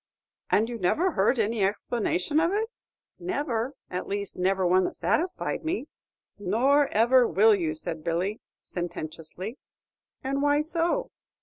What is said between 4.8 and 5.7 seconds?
that satisfied